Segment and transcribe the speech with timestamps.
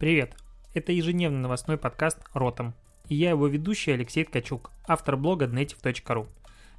[0.00, 0.34] Привет!
[0.72, 2.72] Это ежедневный новостной подкаст «Ротом».
[3.10, 6.26] И я его ведущий Алексей Ткачук, автор блога Dnetiv.ru.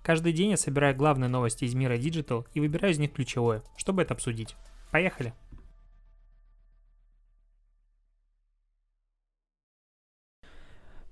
[0.02, 4.02] Каждый день я собираю главные новости из мира Digital и выбираю из них ключевое, чтобы
[4.02, 4.56] это обсудить.
[4.90, 5.36] Поехали!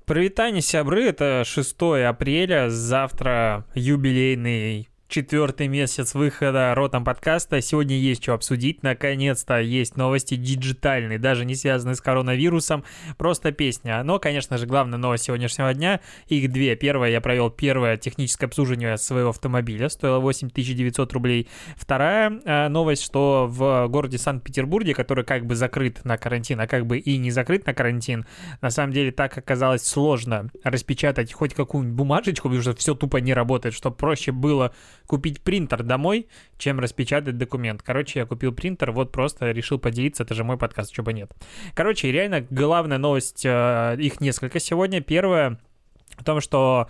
[0.08, 1.76] Привитание, сябры, это 6
[2.08, 7.60] апреля, завтра юбилейный четвертый месяц выхода ротом подкаста.
[7.62, 8.84] Сегодня есть что обсудить.
[8.84, 12.84] Наконец-то есть новости диджитальные, даже не связанные с коронавирусом.
[13.18, 14.04] Просто песня.
[14.04, 16.00] Но, конечно же, главная новость сегодняшнего дня.
[16.28, 16.76] Их две.
[16.76, 19.90] Первая, я провел первое техническое обслуживание своего автомобиля.
[19.90, 21.50] Стоило 8900 рублей.
[21.76, 26.86] Вторая э, новость, что в городе Санкт-Петербурге, который как бы закрыт на карантин, а как
[26.86, 28.28] бы и не закрыт на карантин,
[28.62, 33.34] на самом деле так оказалось сложно распечатать хоть какую-нибудь бумажечку, потому что все тупо не
[33.34, 34.72] работает, чтобы проще было
[35.08, 36.28] купить принтер домой,
[36.58, 37.82] чем распечатать документ.
[37.82, 41.32] Короче, я купил принтер, вот просто решил поделиться, это же мой подкаст, чего бы нет.
[41.74, 45.02] Короче, реально главная новость, э, их несколько сегодня.
[45.02, 45.60] Первое,
[46.18, 46.90] в том, что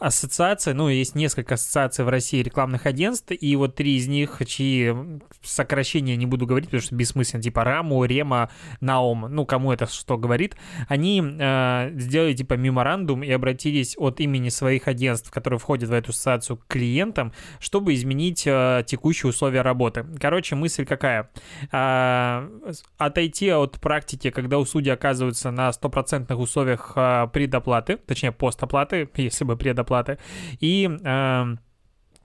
[0.00, 4.94] ассоциация, ну, есть несколько ассоциаций в России рекламных агентств, и вот три из них, чьи
[5.42, 10.16] сокращения не буду говорить, потому что бессмысленно, типа Раму, Рема, Наум, ну, кому это что
[10.16, 10.56] говорит,
[10.88, 16.10] они э, сделали, типа, меморандум и обратились от имени своих агентств, которые входят в эту
[16.10, 20.06] ассоциацию, к клиентам, чтобы изменить э, текущие условия работы.
[20.18, 21.30] Короче, мысль какая?
[21.72, 22.48] Э,
[22.96, 29.44] отойти от практики, когда у судей оказываются на стопроцентных условиях э, предоплаты, точнее, постоплаты, если
[29.44, 30.18] бы предоплаты зарплаты.
[30.60, 31.44] И э,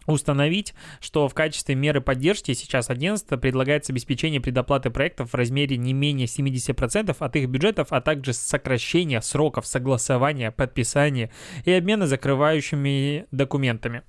[0.08, 5.94] установить, что в качестве меры поддержки сейчас агентство предлагается обеспечение предоплаты проектов в размере не
[5.94, 11.32] менее 70% от их бюджетов, а также сокращение сроков согласования, подписания
[11.66, 14.04] и обмена закрывающими документами.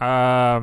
[0.00, 0.62] А,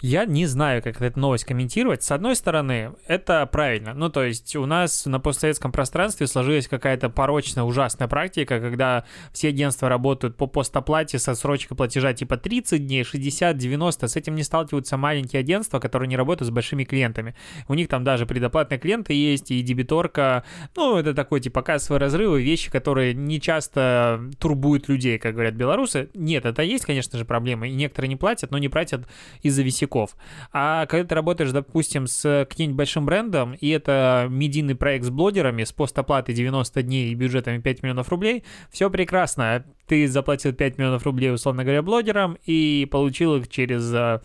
[0.00, 2.02] я не знаю, как эту новость комментировать.
[2.02, 3.92] С одной стороны, это правильно.
[3.92, 9.48] Ну, то есть у нас на постсоветском пространстве сложилась какая-то порочная, ужасная практика, когда все
[9.48, 14.08] агентства работают по постоплате со срочкой платежа типа 30 дней, 60, 90.
[14.08, 17.34] С этим не сталкиваются маленькие агентства, которые не работают с большими клиентами.
[17.68, 20.44] У них там даже предоплатные клиенты есть и дебиторка.
[20.76, 26.08] Ну, это такой типа кассовые разрывы, вещи, которые не часто турбуют людей, как говорят белорусы.
[26.14, 27.68] Нет, это есть, конечно же, проблемы.
[27.68, 29.06] И некоторые не платят, но не платят
[29.42, 30.16] из-за висяков языков.
[30.52, 35.64] А когда ты работаешь, допустим, с каким-нибудь большим брендом, и это медийный проект с блогерами,
[35.64, 39.64] с постоплатой 90 дней и бюджетами 5 миллионов рублей, все прекрасно.
[39.86, 44.20] Ты заплатил 5 миллионов рублей, условно говоря, блогерам, и получил их через э,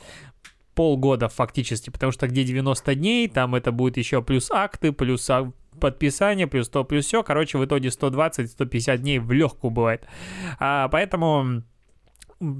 [0.76, 5.30] полгода фактически, потому что где 90 дней, там это будет еще плюс акты, плюс
[5.80, 7.24] подписание, плюс то, плюс все.
[7.24, 10.08] Короче, в итоге 120-150 дней в легкую бывает.
[10.60, 11.64] А, поэтому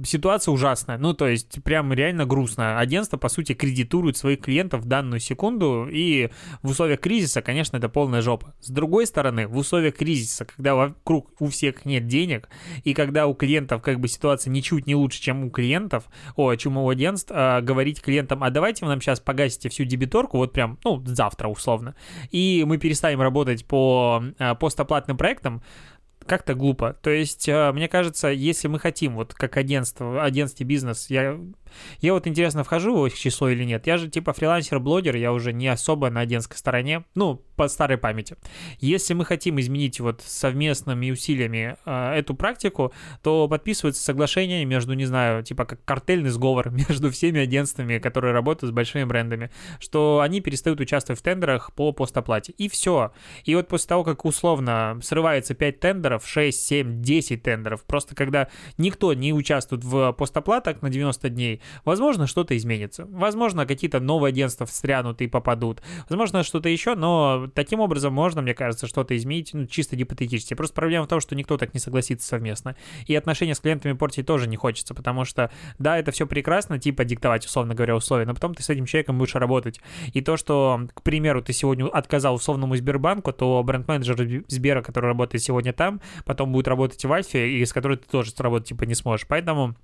[0.04, 0.98] ситуация ужасная.
[0.98, 2.78] Ну, то есть, прям реально грустно.
[2.78, 6.30] Агентство, по сути, кредитует своих клиентов в данную секунду, и
[6.62, 8.54] в условиях кризиса, конечно, это полная жопа.
[8.60, 12.48] С другой стороны, в условиях кризиса, когда вокруг у всех нет денег,
[12.84, 16.04] и когда у клиентов как бы ситуация ничуть не лучше, чем у клиентов,
[16.36, 20.38] о, чем у агентств, а, говорить клиентам, а давайте вы нам сейчас погасите всю дебиторку,
[20.38, 21.94] вот прям, ну, завтра условно,
[22.30, 25.62] и мы перестанем работать по а, постоплатным проектам,
[26.26, 26.96] как-то глупо.
[27.02, 31.38] То есть, э, мне кажется, если мы хотим, вот как агентство, агентство бизнес, я
[32.00, 33.86] я вот интересно, вхожу в их число или нет.
[33.86, 38.36] Я же типа фрилансер-блогер, я уже не особо на агентской стороне, ну, по старой памяти.
[38.78, 42.92] Если мы хотим изменить вот совместными усилиями э, эту практику,
[43.22, 48.70] то подписывается соглашение между, не знаю, типа как картельный сговор между всеми агентствами, которые работают
[48.70, 49.50] с большими брендами,
[49.80, 52.52] что они перестают участвовать в тендерах по постоплате.
[52.52, 53.12] И все.
[53.44, 58.48] И вот после того, как условно срывается 5 тендеров, 6, 7, 10 тендеров, просто когда
[58.76, 63.06] никто не участвует в постоплатах на 90 дней, Возможно, что-то изменится.
[63.10, 65.82] Возможно, какие-то новые агентства встрянут и попадут.
[66.08, 70.54] Возможно, что-то еще, но таким образом можно, мне кажется, что-то изменить, ну, чисто гипотетически.
[70.54, 72.76] Просто проблема в том, что никто так не согласится совместно.
[73.06, 77.04] И отношения с клиентами портить тоже не хочется, потому что, да, это все прекрасно, типа
[77.04, 79.80] диктовать, условно говоря, условия, но потом ты с этим человеком будешь работать.
[80.12, 85.42] И то, что, к примеру, ты сегодня отказал условному Сбербанку, то бренд-менеджер Сбера, который работает
[85.42, 88.94] сегодня там, потом будет работать в Альфе, и с которой ты тоже сработать, типа, не
[88.94, 89.26] сможешь.
[89.26, 89.76] Поэтому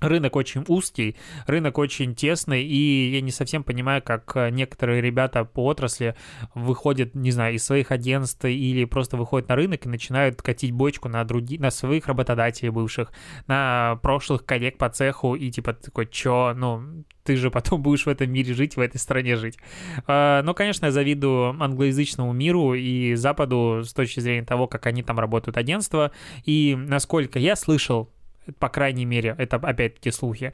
[0.00, 1.16] Рынок очень узкий,
[1.46, 6.14] рынок очень тесный, и я не совсем понимаю, как э, некоторые ребята по отрасли
[6.54, 11.08] выходят, не знаю, из своих агентств или просто выходят на рынок и начинают катить бочку
[11.08, 13.12] на другие, на своих работодателей бывших,
[13.46, 18.08] на прошлых коллег по цеху, и типа такой, чё, ну, ты же потом будешь в
[18.08, 19.58] этом мире жить, в этой стране жить.
[20.06, 25.02] А, но, конечно, я завидую англоязычному миру и Западу с точки зрения того, как они
[25.02, 26.10] там работают агентства,
[26.44, 28.10] и насколько я слышал
[28.58, 30.52] по крайней мере, это опять-таки слухи,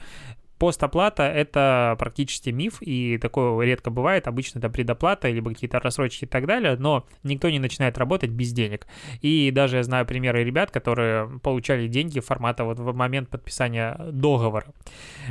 [0.59, 4.27] постоплата— это практически миф, и такое редко бывает.
[4.27, 8.53] Обычно это предоплата, либо какие-то рассрочки и так далее, но никто не начинает работать без
[8.53, 8.87] денег.
[9.21, 14.67] И даже я знаю примеры ребят, которые получали деньги формата вот в момент подписания договора.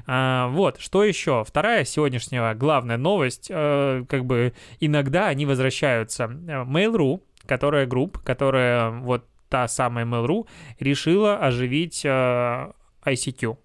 [0.06, 1.44] А, вот, что еще?
[1.46, 6.26] Вторая сегодняшняя главная новость, э, как бы иногда они возвращаются.
[6.26, 10.48] Mail.ru, которая группа, которая вот та самая Mail.ru,
[10.80, 12.72] решила оживить э,
[13.06, 13.58] ICQ.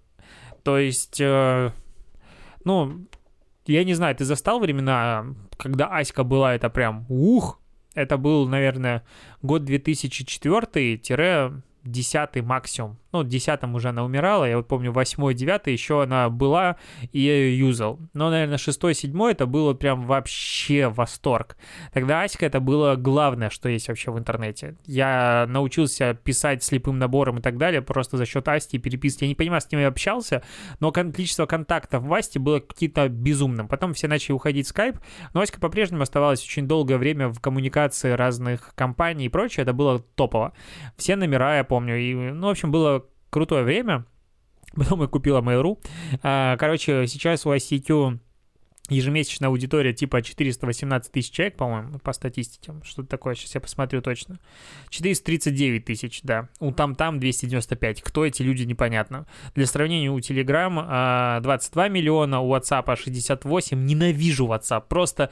[0.63, 1.71] То есть, э,
[2.63, 3.05] ну,
[3.65, 5.25] я не знаю, ты застал времена,
[5.57, 7.59] когда Аська была, это прям ух,
[7.93, 9.03] это был, наверное,
[9.41, 12.97] год 2004 десятый максимум.
[13.11, 16.77] Ну, десятом уже она умирала, я вот помню, восьмой, девятый еще она была,
[17.11, 17.99] и я ее юзал.
[18.13, 21.57] Но, наверное, шестой, седьмой это было прям вообще восторг.
[21.93, 24.77] Тогда Аська это было главное, что есть вообще в интернете.
[24.85, 29.23] Я научился писать слепым набором и так далее просто за счет Асти и переписки.
[29.23, 30.43] Я не понимаю, с я общался,
[30.79, 33.67] но количество контактов в Асте было какие-то безумным.
[33.67, 34.97] Потом все начали уходить в скайп,
[35.33, 39.63] но Аська по-прежнему оставалась очень долгое время в коммуникации разных компаний и прочее.
[39.63, 40.53] Это было топово.
[40.97, 41.97] Все номера я помню.
[41.97, 43.00] И, ну, в общем, было
[43.31, 44.05] крутое время.
[44.75, 45.79] Потом я купила Mail.ru.
[46.21, 48.19] А, короче, сейчас у ICQ
[48.89, 52.73] ежемесячная аудитория типа 418 тысяч человек, по-моему, по статистике.
[52.83, 54.39] Что-то такое, сейчас я посмотрю точно.
[54.89, 56.49] 439 тысяч, да.
[56.59, 58.01] У там-там 295.
[58.01, 59.27] Кто эти люди, непонятно.
[59.55, 63.85] Для сравнения, у Telegram 22 миллиона, у WhatsApp 68.
[63.85, 64.83] Ненавижу WhatsApp.
[64.87, 65.31] Просто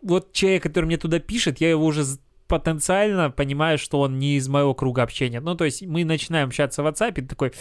[0.00, 2.04] вот человек, который мне туда пишет, я его уже
[2.52, 5.40] потенциально понимаю, что он не из моего круга общения.
[5.40, 7.52] Ну, то есть мы начинаем общаться в WhatsApp, и такой...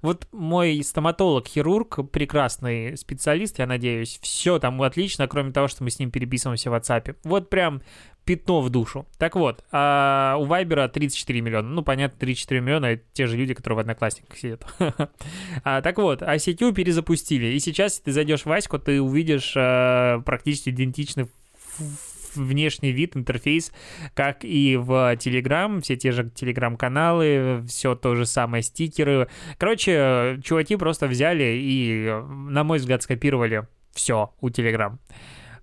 [0.00, 5.98] Вот мой стоматолог-хирург, прекрасный специалист, я надеюсь, все там отлично, кроме того, что мы с
[5.98, 7.16] ним переписываемся в WhatsApp.
[7.24, 7.82] Вот прям
[8.24, 9.06] пятно в душу.
[9.18, 11.68] Так вот, а у Вайбера 34 миллиона.
[11.68, 14.66] Ну, понятно, 34 миллиона— это те же люди, которые в Одноклассниках сидят.
[15.64, 17.48] а, так вот, ICQ перезапустили.
[17.48, 21.28] И сейчас, если ты зайдешь в Ваську, ты увидишь а, практически идентичный
[22.34, 23.72] внешний вид, интерфейс,
[24.14, 29.28] как и в Telegram, все те же Telegram-каналы, все то же самое, стикеры.
[29.58, 32.10] Короче, чуваки просто взяли и,
[32.50, 34.98] на мой взгляд, скопировали все у Telegram.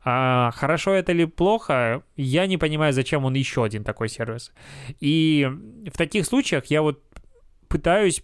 [0.04, 4.52] А, хорошо это или плохо, я не понимаю, зачем он еще один такой сервис.
[5.00, 5.48] И
[5.92, 7.04] в таких случаях я вот
[7.68, 8.24] пытаюсь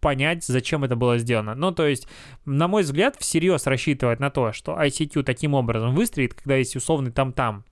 [0.00, 1.54] понять, зачем это было сделано.
[1.54, 2.06] Ну, то есть,
[2.44, 7.10] на мой взгляд, всерьез рассчитывать на то, что ICQ таким образом выстрелит, когда есть условный
[7.10, 7.64] там-там,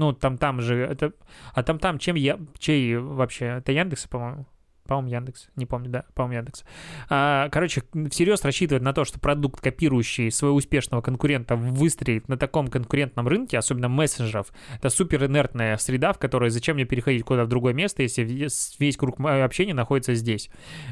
[0.00, 1.12] ну, там-там же, это...
[1.52, 2.38] А там-там чем я...
[2.58, 3.58] Чей вообще?
[3.58, 4.46] Это Яндекс, по-моему?
[4.86, 5.50] По-моему, Яндекс.
[5.56, 6.64] Не помню, да, по-моему, Яндекс.
[7.10, 12.68] А, короче, всерьез рассчитывать на то, что продукт, копирующий своего успешного конкурента, выстрелит на таком
[12.68, 14.54] конкурентном рынке, особенно мессенджеров.
[14.78, 18.96] Это супер инертная среда, в которой зачем мне переходить куда-то в другое место, если весь
[18.96, 20.48] круг общения находится здесь.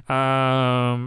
[0.06, 1.00] А,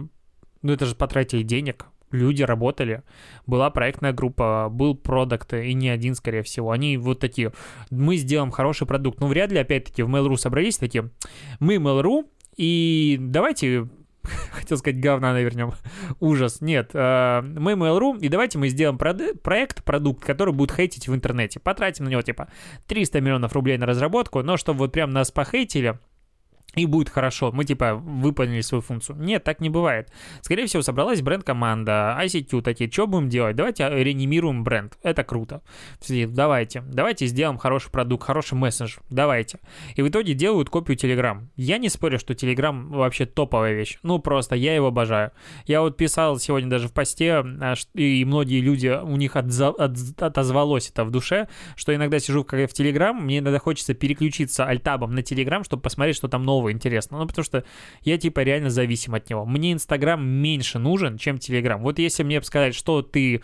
[0.62, 3.02] ну, это же потратили денег, люди работали,
[3.46, 6.70] была проектная группа, был продукт, и не один, скорее всего.
[6.70, 7.52] Они вот такие,
[7.90, 9.20] мы сделаем хороший продукт.
[9.20, 11.10] Ну, вряд ли, опять-таки, в Mail.ru собрались такие,
[11.60, 12.26] мы Mail.ru,
[12.56, 13.88] и давайте
[14.52, 15.72] хотел сказать, говна навернем.
[16.20, 16.60] Ужас.
[16.60, 16.90] Нет.
[16.94, 21.60] Э, мы Mail.ru, и давайте мы сделаем проект, продукт, который будет хейтить в интернете.
[21.60, 22.48] Потратим на него, типа,
[22.86, 25.98] 300 миллионов рублей на разработку, но чтобы вот прям нас похейтили,
[26.74, 29.18] и будет хорошо, мы типа выполнили свою функцию.
[29.18, 30.10] Нет, так не бывает.
[30.40, 33.56] Скорее всего, собралась бренд-команда, ICQ такие, что будем делать?
[33.56, 35.62] Давайте реанимируем бренд, это круто.
[36.08, 39.58] Давайте, давайте сделаем хороший продукт, хороший мессенджер, давайте.
[39.96, 41.46] И в итоге делают копию Telegram.
[41.56, 45.32] Я не спорю, что Telegram вообще топовая вещь, ну просто, я его обожаю.
[45.66, 50.22] Я вот писал сегодня даже в посте, а, и многие люди, у них отза- от-
[50.22, 55.20] отозвалось это в душе, что иногда сижу в Telegram, мне иногда хочется переключиться альтабом на
[55.20, 57.18] Telegram, чтобы посмотреть, что там нового нового интересно.
[57.18, 57.64] Ну, потому что
[58.02, 59.44] я, типа, реально зависим от него.
[59.44, 61.82] Мне Инстаграм меньше нужен, чем Телеграм.
[61.82, 63.42] Вот если мне сказать, что ты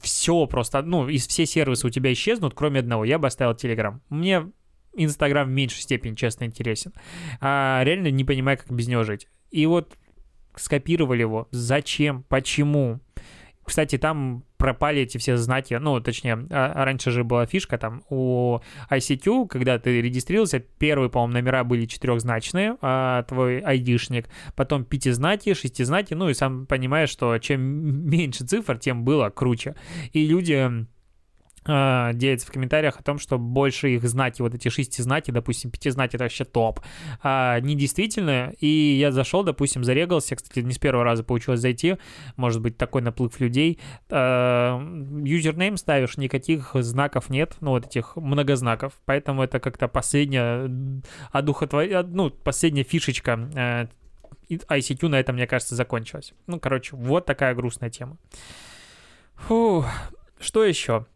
[0.00, 4.00] все просто, ну, из все сервисы у тебя исчезнут, кроме одного, я бы оставил Телеграм.
[4.08, 4.50] Мне
[4.96, 6.92] Инстаграм в меньшей степени, честно, интересен.
[7.40, 9.28] А реально не понимаю, как без него жить.
[9.50, 9.96] И вот
[10.56, 11.48] скопировали его.
[11.50, 12.24] Зачем?
[12.28, 13.00] Почему?
[13.64, 18.60] Кстати, там пропали эти все знаки, ну, точнее, а, раньше же была фишка там у
[18.90, 26.14] ICQ, когда ты регистрировался, первые, по-моему, номера были четырехзначные, а твой айдишник, потом пятизнаки, шестизнаки,
[26.14, 27.60] ну, и сам понимаешь, что чем
[28.08, 29.74] меньше цифр, тем было круче.
[30.12, 30.86] И люди
[31.66, 35.70] э, делятся в комментариях о том, что больше их знаки, вот эти шести знаки, допустим,
[35.70, 36.80] пяти знаки, это вообще топ.
[37.22, 41.96] А, недействительно, и я зашел, допустим, зарегался, кстати, не с первого раза получилось зайти,
[42.36, 43.78] может быть, такой наплыв людей.
[44.10, 44.80] А,
[45.24, 50.70] юзернейм ставишь, никаких знаков нет, ну, вот этих многознаков, поэтому это как-то последняя
[51.30, 52.04] одухотвор...
[52.06, 53.86] ну, последняя фишечка э,
[54.50, 56.34] ICQ на этом, мне кажется, закончилось.
[56.46, 58.18] Ну, короче, вот такая грустная тема.
[59.34, 59.84] Фу,
[60.38, 61.06] что еще?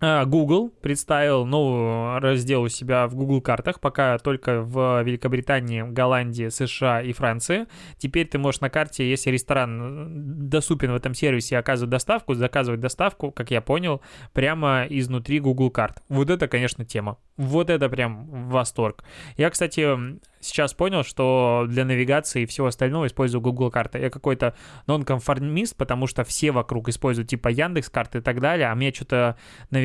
[0.00, 6.48] А, Google представил новый раздел у себя в Google картах, пока только в Великобритании, Голландии,
[6.48, 7.66] США и Франции.
[7.96, 13.32] Теперь ты можешь на карте, если ресторан доступен в этом сервисе, оказывать доставку, заказывать доставку,
[13.32, 14.00] как я понял,
[14.32, 16.02] прямо изнутри Google карт.
[16.08, 17.18] Вот это, конечно, тема.
[17.36, 19.04] Вот это прям восторг.
[19.36, 23.98] Я, кстати, сейчас понял, что для навигации и всего остального использую Google карты.
[23.98, 24.54] Я какой-то
[24.86, 29.36] нонконформист, потому что все вокруг используют типа Яндекс карты и так далее, а мне что-то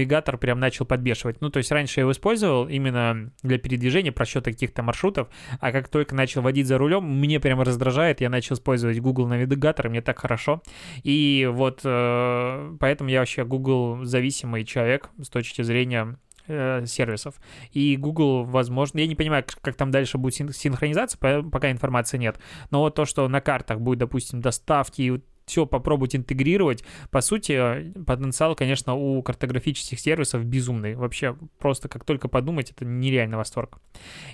[0.04, 1.42] навигатор прям начал подбешивать.
[1.42, 5.30] Ну, то есть раньше я его использовал именно для передвижения, просчета каких-то маршрутов,
[5.60, 9.88] а как только начал водить за рулем, мне прям раздражает, я начал использовать Google навигатор,
[9.88, 10.62] и мне так хорошо.
[11.04, 16.18] И вот э, поэтому я вообще Google зависимый человек с точки зрения
[16.48, 17.36] э, сервисов.
[17.72, 22.38] И Google, возможно, я не понимаю, как там дальше будет синхронизация, пока информации нет.
[22.72, 26.84] Но вот то, что на картах будет, допустим, доставки и все попробовать интегрировать.
[27.12, 30.96] По сути, потенциал, конечно, у картографических сервисов безумный.
[30.96, 33.78] Вообще, просто как только подумать, это нереальный восторг.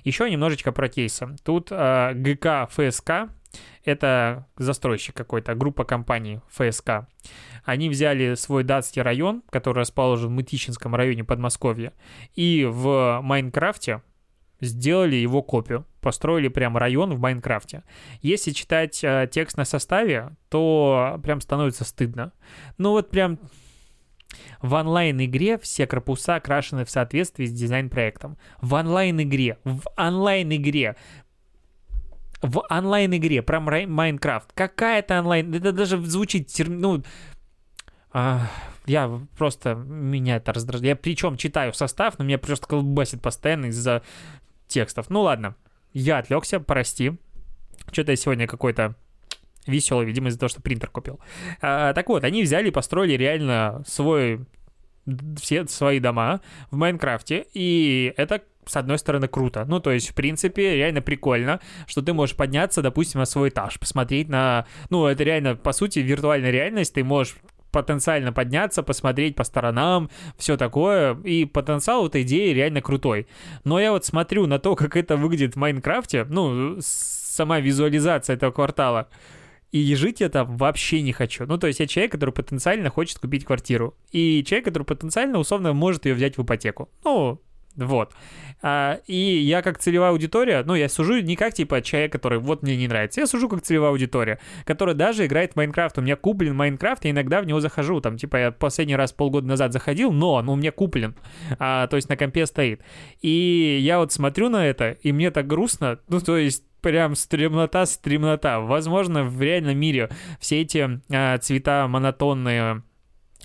[0.03, 1.35] Еще немножечко про кейсы.
[1.43, 3.11] Тут э, ГК ФСК,
[3.83, 7.07] это застройщик какой-то, группа компаний ФСК.
[7.63, 11.93] Они взяли свой датский район, который расположен в Мытищинском районе Подмосковья,
[12.35, 14.01] и в Майнкрафте
[14.61, 17.83] сделали его копию, построили прям район в Майнкрафте.
[18.21, 22.33] Если читать э, текст на составе, то прям становится стыдно.
[22.77, 23.39] Ну вот прям
[24.61, 28.37] в онлайн-игре все корпуса окрашены в соответствии с дизайн-проектом.
[28.61, 30.95] В онлайн-игре, в онлайн-игре
[32.41, 34.53] в онлайн-игре про Майнкрафт.
[34.53, 35.53] Какая-то онлайн...
[35.53, 36.49] Это даже звучит...
[36.67, 37.03] Ну,
[38.11, 38.47] а,
[38.85, 39.75] я просто...
[39.75, 40.85] Меня это раздражает.
[40.87, 44.03] Я причем читаю состав, но меня просто колбасит постоянно из-за
[44.69, 45.09] текстов.
[45.09, 45.55] Ну ладно.
[45.91, 47.13] Я отвлекся, прости.
[47.91, 48.95] Что-то я сегодня какой-то
[49.67, 51.19] веселый, видимо, из-за того, что принтер купил.
[51.61, 54.45] А, так вот, они взяли и построили реально свой
[55.37, 59.65] все свои дома в Майнкрафте, и это с одной стороны, круто.
[59.65, 63.79] Ну, то есть, в принципе, реально прикольно, что ты можешь подняться, допустим, на свой этаж,
[63.79, 64.67] посмотреть на...
[64.91, 66.93] Ну, это реально, по сути, виртуальная реальность.
[66.93, 67.35] Ты можешь
[67.71, 73.27] потенциально подняться, посмотреть по сторонам, все такое, и потенциал этой идеи реально крутой.
[73.63, 78.51] Но я вот смотрю на то, как это выглядит в Майнкрафте, ну, сама визуализация этого
[78.51, 79.09] квартала,
[79.71, 81.45] и жить я там вообще не хочу.
[81.45, 83.95] Ну, то есть я человек, который потенциально хочет купить квартиру.
[84.11, 86.89] И человек, который потенциально, условно, может ее взять в ипотеку.
[87.03, 87.39] Ну,
[87.75, 88.13] вот.
[88.61, 92.61] А, и я как целевая аудитория, ну, я сужу не как, типа, человек, который вот
[92.61, 95.97] мне не нравится, я сужу как целевая аудитория, которая даже играет в Майнкрафт.
[95.97, 98.01] У меня куплен Майнкрафт, я иногда в него захожу.
[98.01, 101.15] Там, типа, я последний раз полгода назад заходил, но он у меня куплен.
[101.57, 102.81] А, то есть на компе стоит.
[103.21, 105.99] И я вот смотрю на это, и мне так грустно.
[106.09, 108.59] Ну, то есть прям стремнота, стремнота.
[108.59, 110.09] Возможно, в реальном мире
[110.39, 112.83] все эти а, цвета монотонные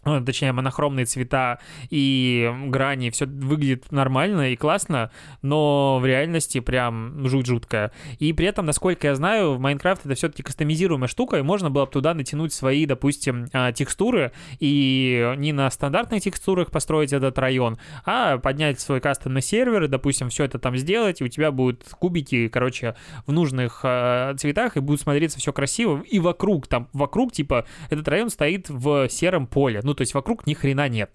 [0.04, 1.58] ну, точнее, монохромные цвета
[1.90, 5.10] и грани, все выглядит нормально и классно,
[5.42, 7.92] но в реальности прям жуть жуткая.
[8.18, 11.86] И при этом, насколько я знаю, в Майнкрафт это все-таки кастомизируемая штука, и можно было
[11.86, 17.78] бы туда натянуть свои, допустим, а, текстуры, и не на стандартных текстурах построить этот район,
[18.04, 22.48] а поднять свой кастомный сервер, допустим, все это там сделать, и у тебя будут кубики,
[22.48, 22.96] короче,
[23.26, 28.06] в нужных э, цветах, и будет смотреться все красиво, и вокруг, там, вокруг, типа, этот
[28.08, 31.10] район стоит в сером поле, ну, то есть вокруг ни хрена нет.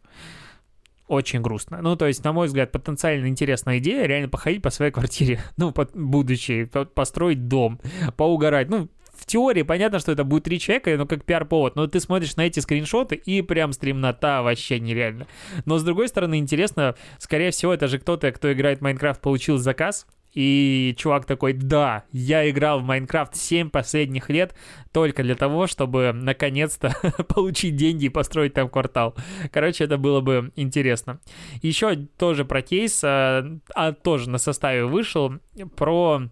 [1.07, 1.81] Очень грустно.
[1.81, 5.71] Ну, то есть, на мой взгляд, потенциально интересная идея реально походить по своей квартире, ну,
[5.71, 7.79] под, будучи, построить дом,
[8.15, 8.69] поугарать.
[8.69, 11.75] Ну, в теории понятно, что это будет три человека, но как пиар-повод.
[11.75, 15.27] Но ты смотришь на эти скриншоты и прям стремнота вообще нереально.
[15.65, 19.57] Но с другой стороны, интересно, скорее всего, это же кто-то, кто играет в Майнкрафт, получил
[19.57, 24.55] заказ, и чувак такой, да, я играл в Майнкрафт 7 последних лет
[24.91, 26.93] только для того, чтобы наконец-то
[27.27, 29.15] получить деньги и построить там квартал.
[29.51, 31.19] Короче, это было бы интересно.
[31.61, 33.43] Еще тоже про кейс, а,
[33.73, 35.33] а тоже на составе вышел,
[35.75, 36.23] про...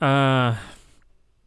[0.00, 0.56] А,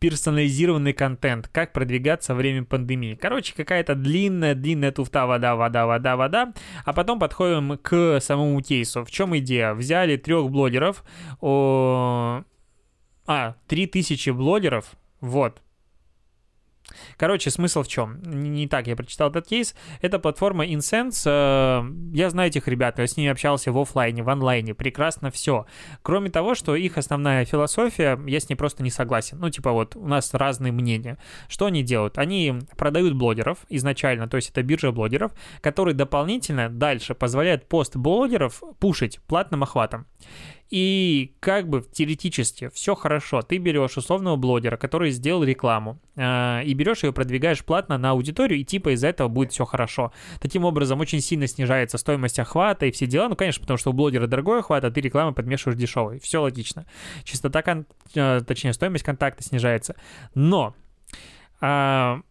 [0.02, 3.14] персонализированный контент, как продвигаться во время пандемии.
[3.14, 6.54] Короче, какая-то длинная-длинная туфта вода, вода, вода, вода.
[6.84, 9.06] А потом подходим к самому кейсу.
[9.06, 9.76] В чем идея?
[9.76, 11.04] Взяли трех блогеров,
[11.40, 12.42] о...
[13.28, 15.62] а, 3000 блогеров, вот,
[17.18, 18.22] Короче, смысл в чем?
[18.24, 19.76] Не так я прочитал этот кейс.
[20.02, 21.24] Это платформа InSense.
[21.26, 21.84] Э,
[22.14, 24.74] я знаю этих ребят, я с ними общался в офлайне, в онлайне.
[24.74, 25.66] Прекрасно все.
[26.02, 29.40] Кроме того, что их основная философия, я с ней просто не согласен.
[29.40, 31.18] Ну, типа вот, у нас разные мнения.
[31.48, 32.18] Что они делают?
[32.18, 35.32] Они продают блогеров изначально, то есть это биржа блогеров,
[35.62, 40.06] которые дополнительно дальше позволяют пост блогеров пушить платным охватом.
[40.72, 43.42] И как бы теоретически все хорошо.
[43.42, 48.58] Ты берешь условного блогера, который сделал рекламу, э, и берешь ее, продвигаешь платно на аудиторию,
[48.58, 50.14] и типа из-за этого будет все хорошо.
[50.40, 53.28] Таким образом, очень сильно снижается стоимость охвата и все дела.
[53.28, 56.20] Ну, конечно, потому что у блогера дорогой охват, а ты рекламу подмешиваешь дешевой.
[56.20, 56.86] Все логично.
[57.26, 57.86] Частота, кон...
[58.16, 59.98] э, точнее, стоимость контакта снижается.
[60.36, 60.74] Но
[61.60, 62.22] э,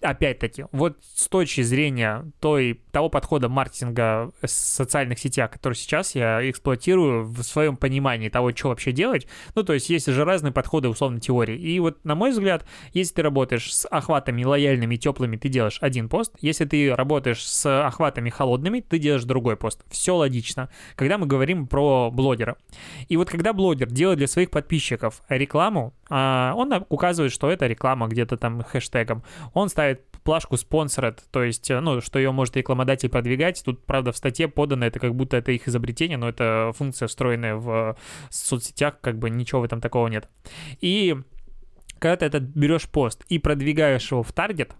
[0.00, 6.48] опять-таки, вот с точки зрения той, того подхода маркетинга в социальных сетях, который сейчас я
[6.48, 10.88] эксплуатирую в своем понимании того, что вообще делать, ну, то есть есть же разные подходы
[10.88, 11.58] условно теории.
[11.58, 16.08] И вот, на мой взгляд, если ты работаешь с охватами лояльными, теплыми, ты делаешь один
[16.08, 16.32] пост.
[16.40, 19.84] Если ты работаешь с охватами холодными, ты делаешь другой пост.
[19.90, 20.70] Все логично.
[20.96, 22.56] Когда мы говорим про блогера.
[23.08, 28.36] И вот когда блогер делает для своих подписчиков рекламу, он указывает, что это реклама где-то
[28.36, 29.22] там хэштегом.
[29.52, 33.62] Он ставит плашку sponsored, то есть, э, ну, что ее может рекламодатель продвигать.
[33.64, 37.54] Тут, правда, в статье подано это как будто это их изобретение, но это функция, встроенная
[37.56, 37.96] в
[38.30, 40.28] соцсетях, как бы ничего в этом такого нет.
[40.80, 41.16] И
[41.98, 44.74] когда ты этот берешь пост и продвигаешь его в таргет,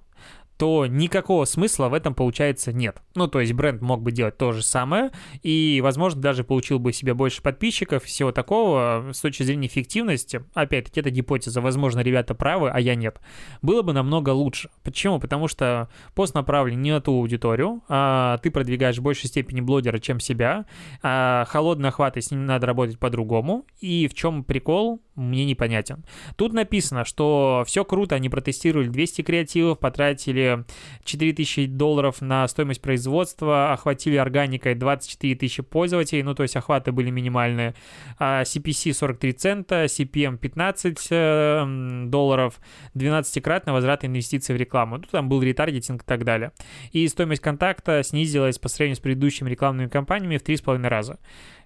[0.58, 3.00] то никакого смысла в этом, получается, нет.
[3.14, 5.12] Ну, то есть бренд мог бы делать то же самое,
[5.42, 11.00] и, возможно, даже получил бы себе больше подписчиков, всего такого, с точки зрения эффективности, опять-таки,
[11.00, 13.20] это гипотеза, возможно, ребята правы, а я нет,
[13.62, 14.68] было бы намного лучше.
[14.82, 15.20] Почему?
[15.20, 20.00] Потому что пост направлен не на ту аудиторию, а ты продвигаешь в большей степени блогера,
[20.00, 20.66] чем себя,
[21.02, 26.04] а холодный охват, с ним надо работать по-другому, и в чем прикол, мне непонятен.
[26.36, 30.64] Тут написано, что все круто, они протестировали 200 креативов, потратили
[31.04, 37.10] 4000 долларов на стоимость производства, охватили органикой 24 тысячи пользователей, ну то есть охваты были
[37.10, 37.74] минимальные,
[38.18, 42.60] а CPC 43 цента, CPM 15 э, долларов,
[42.94, 44.98] 12-кратный возврат инвестиций в рекламу.
[44.98, 46.52] Тут там был ретаргетинг и так далее.
[46.92, 51.18] И стоимость контакта снизилась по сравнению с предыдущими рекламными кампаниями в 3,5 раза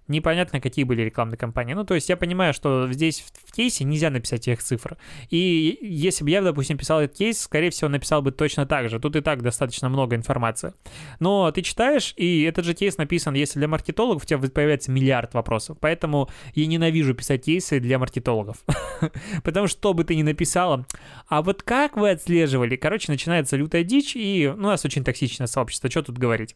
[0.08, 1.74] непонятно, какие были рекламные кампании.
[1.74, 4.96] Ну, то есть я понимаю, что здесь в кейсе нельзя написать их цифр.
[5.30, 8.98] И если бы я, допустим, писал этот кейс, скорее всего, написал бы точно так же.
[8.98, 10.74] Тут и так достаточно много информации.
[11.20, 15.34] Но ты читаешь, и этот же кейс написан, если для маркетологов у тебя появляется миллиард
[15.34, 15.78] вопросов.
[15.80, 18.58] Поэтому я ненавижу писать кейсы для маркетологов.
[19.44, 20.86] Потому что, что бы ты ни написала,
[21.26, 22.76] а вот как вы отслеживали?
[22.76, 26.54] Короче, начинается лютая дичь, и у нас очень токсичное сообщество, что тут говорить.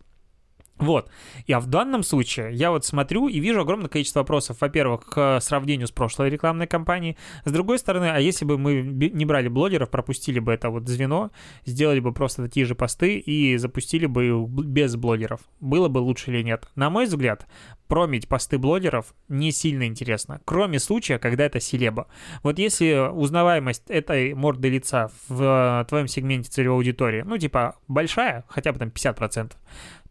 [0.79, 1.11] Вот.
[1.47, 5.41] И а в данном случае я вот смотрю и вижу огромное количество вопросов, во-первых, к
[5.41, 7.17] сравнению с прошлой рекламной кампанией.
[7.45, 11.31] С другой стороны, а если бы мы не брали блогеров, пропустили бы это вот звено,
[11.65, 16.43] сделали бы просто такие же посты и запустили бы без блогеров, было бы лучше или
[16.43, 16.69] нет?
[16.75, 17.47] На мой взгляд,
[17.89, 22.09] промить посты блогеров не сильно интересно, кроме случая, когда это селеба.
[22.43, 28.73] Вот если узнаваемость этой морды лица в твоем сегменте целевой аудитории, ну, типа, большая, хотя
[28.73, 29.53] бы там 50%,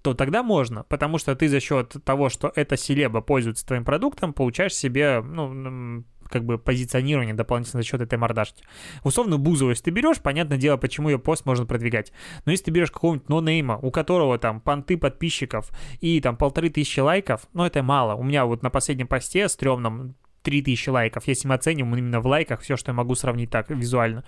[0.05, 4.33] то тогда можно, потому что ты за счет того, что эта селеба пользуется твоим продуктом,
[4.33, 8.63] получаешь себе, ну, как бы позиционирование дополнительно за счет этой мордашки.
[9.03, 12.13] Условно Бузову, если ты берешь, понятное дело, почему ее пост можно продвигать.
[12.45, 16.99] Но если ты берешь какого-нибудь нонейма, у которого там понты подписчиков и там полторы тысячи
[16.99, 18.13] лайков, ну это мало.
[18.13, 20.13] У меня вот на последнем посте стрёмном
[20.45, 24.23] 3000 лайков, если мы оценим именно в лайках все, что я могу сравнить так визуально,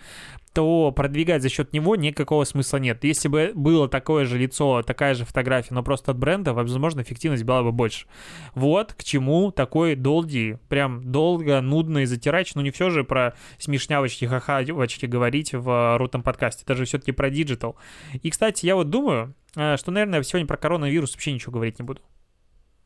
[0.53, 3.03] то продвигать за счет него никакого смысла нет.
[3.03, 7.43] Если бы было такое же лицо, такая же фотография, но просто от бренда, возможно, эффективность
[7.43, 8.07] была бы больше.
[8.55, 14.25] Вот к чему такой долгий, прям долго, нудный затирач, но не все же про смешнявочки,
[14.25, 17.77] хахавочки говорить в крутом подкасте, это же все-таки про digital.
[18.23, 21.85] И, кстати, я вот думаю, э, что, наверное, сегодня про коронавирус вообще ничего говорить не
[21.85, 22.01] буду.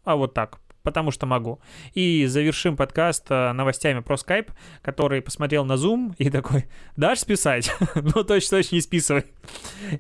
[0.04, 1.60] А вот так, потому что могу.
[1.94, 4.50] И завершим подкаст э, новостями про Skype,
[4.82, 6.66] который посмотрел на Zoom и такой,
[6.98, 7.74] дашь списать?
[7.96, 9.26] ну, точно-точно не списывай.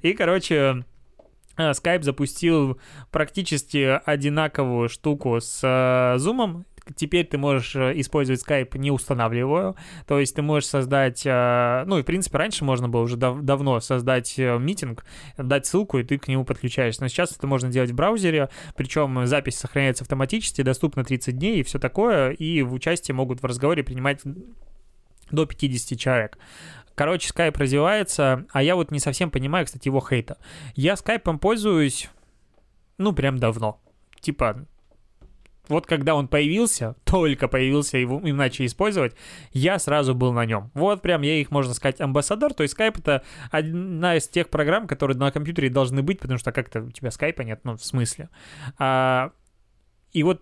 [0.02, 0.84] И, короче,
[1.58, 2.80] э, Skype запустил
[3.12, 6.66] практически одинаковую штуку с э, Zoom,
[6.96, 9.76] теперь ты можешь э, использовать Skype, не устанавливая.
[10.08, 13.42] То есть ты можешь создать, э, ну и в принципе раньше можно было уже дав-
[13.42, 15.06] давно создать э, митинг,
[15.38, 17.02] дать ссылку, и ты к нему подключаешься.
[17.02, 21.64] Но сейчас это можно делать в браузере, причем запись сохраняется автоматически, доступна 30 дней и
[21.64, 24.22] все такое, и в участии могут в разговоре принимать
[25.32, 26.38] до 50 человек.
[26.96, 30.38] Короче, Skype развивается, а я вот не совсем понимаю, кстати, его хейта.
[30.76, 32.10] Я скайпом пользуюсь,
[32.98, 33.82] ну, прям давно.
[34.20, 34.68] Типа,
[35.68, 39.16] вот когда он появился, только появился, его им начали использовать,
[39.52, 40.72] я сразу был на нем.
[40.74, 42.54] Вот прям я их, можно сказать, амбассадор.
[42.54, 46.52] То есть Skype это одна из тех программ, которые на компьютере должны быть, потому что
[46.52, 48.30] как-то у тебя скайпа нет, ну, в смысле.
[48.78, 49.32] А,
[50.12, 50.42] и вот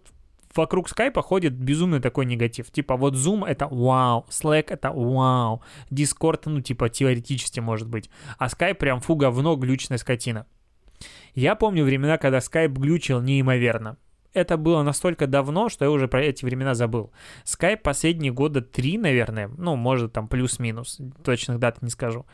[0.55, 2.71] вокруг скайпа ходит безумный такой негатив.
[2.71, 8.10] Типа вот Zoom это вау, Slack это вау, Discord, ну, типа теоретически может быть.
[8.38, 10.47] А Skype прям фу говно, глючная скотина.
[11.36, 13.97] Я помню времена, когда Skype глючил неимоверно
[14.34, 17.12] это было настолько давно, что я уже про эти времена забыл.
[17.46, 22.26] Skype последние года три, наверное, ну, может, там плюс-минус, точных дат не скажу.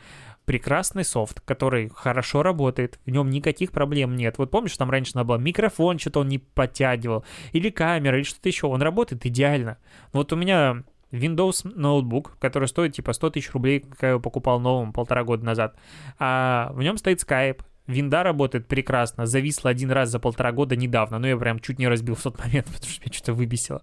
[0.44, 4.38] Прекрасный софт, который хорошо работает, в нем никаких проблем нет.
[4.38, 8.48] Вот помнишь, там раньше надо было микрофон, что-то он не подтягивал, или камера, или что-то
[8.48, 9.78] еще, он работает идеально.
[10.12, 14.60] Вот у меня Windows ноутбук, который стоит типа 100 тысяч рублей, когда я его покупал
[14.60, 15.76] новым полтора года назад,
[16.18, 21.18] а в нем стоит Skype, Винда работает прекрасно, зависла один раз за полтора года недавно,
[21.18, 23.82] но я прям чуть не разбил в тот момент, потому что меня что-то выбесило.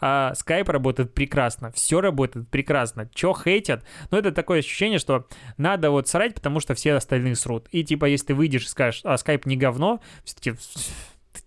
[0.00, 3.08] А Skype работает прекрасно, все работает прекрасно.
[3.14, 3.84] Чё хейтят?
[4.10, 7.68] Ну, это такое ощущение, что надо вот срать, потому что все остальные срут.
[7.70, 10.54] И типа, если ты выйдешь и скажешь, а Skype не говно, все-таки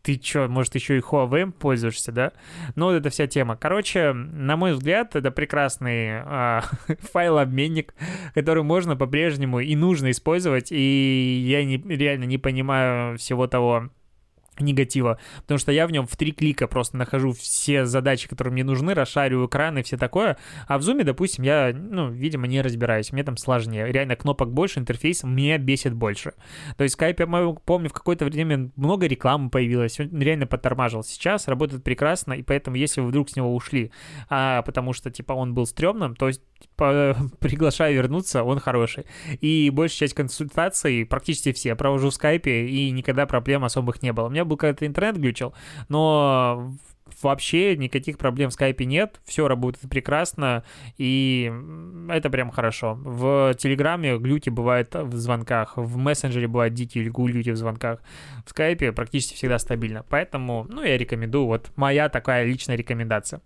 [0.08, 2.32] ты чё, может, еще и Huawei пользуешься, да?
[2.76, 3.58] Ну, вот эта вся тема.
[3.58, 6.63] Короче, на мой взгляд, это прекрасный а,
[7.12, 7.93] файлообменник,
[8.34, 13.89] который можно по-прежнему и нужно использовать, и я не, реально не понимаю всего того,
[14.60, 18.63] негатива, потому что я в нем в три клика просто нахожу все задачи, которые мне
[18.63, 23.12] нужны, расшариваю экран и все такое, а в зуме, допустим, я, ну, видимо, не разбираюсь,
[23.12, 26.34] мне там сложнее, реально кнопок больше, интерфейс меня бесит больше.
[26.78, 31.04] То есть Skype, я помню, в какое-то время много рекламы появилось, он реально подтормаживал.
[31.04, 33.91] Сейчас работает прекрасно, и поэтому, если вы вдруг с него ушли,
[34.30, 36.41] а, потому что, типа, он был стрёмным, то есть
[36.76, 39.06] по, приглашаю вернуться, он хороший.
[39.41, 44.28] И большая часть консультаций, практически все, провожу в скайпе, и никогда проблем особых не было.
[44.28, 45.54] У меня был когда-то интернет глючил,
[45.90, 46.74] но
[47.22, 50.64] вообще никаких проблем в скайпе нет, все работает прекрасно,
[50.98, 51.52] и
[52.10, 52.96] это прям хорошо.
[53.02, 58.02] В Телеграме глюки бывают в звонках, в мессенджере бывают дикие глюки в звонках,
[58.46, 63.42] в скайпе практически всегда стабильно, поэтому, ну, я рекомендую, вот моя такая личная рекомендация.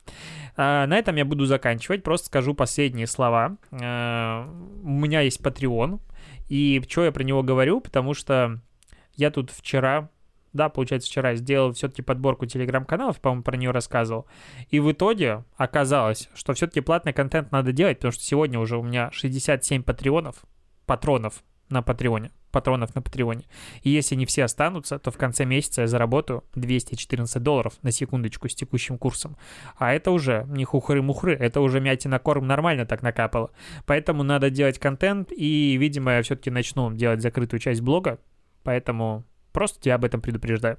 [0.57, 3.57] А, на этом я буду заканчивать, просто скажу последние слова.
[3.71, 4.47] А,
[4.83, 5.99] у меня есть Patreon,
[6.49, 8.59] и что я про него говорю, потому что
[9.15, 10.09] я тут вчера
[10.53, 14.25] да, получается, вчера сделал все-таки подборку телеграм-каналов, по-моему, про нее рассказывал.
[14.69, 18.83] И в итоге оказалось, что все-таки платный контент надо делать, потому что сегодня уже у
[18.83, 20.43] меня 67 патреонов,
[20.85, 23.45] патронов на Патреоне, патронов на Патреоне.
[23.81, 28.49] И если не все останутся, то в конце месяца я заработаю 214 долларов на секундочку
[28.49, 29.37] с текущим курсом.
[29.77, 33.51] А это уже не хухры-мухры, это уже мяти на корм нормально так накапало.
[33.85, 38.19] Поэтому надо делать контент, и, видимо, я все-таки начну делать закрытую часть блога,
[38.63, 40.77] поэтому Просто тебя об этом предупреждаю.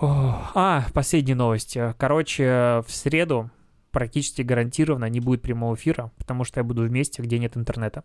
[0.00, 1.94] А, последние новости.
[1.98, 3.50] Короче, в среду
[3.90, 8.04] практически гарантированно не будет прямого эфира, потому что я буду в месте, где нет интернета.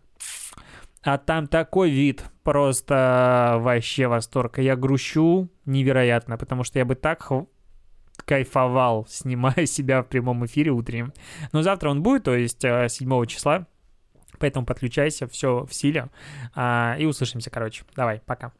[1.02, 4.58] А там такой вид, просто вообще восторг.
[4.58, 7.30] Я грущу невероятно, потому что я бы так
[8.26, 11.12] кайфовал, снимая себя в прямом эфире утреннем.
[11.52, 13.66] Но завтра он будет, то есть 7 э, числа,
[14.38, 16.10] поэтому подключайся, все в силе.
[16.54, 17.84] А, и услышимся, короче.
[17.94, 18.52] Давай, пока.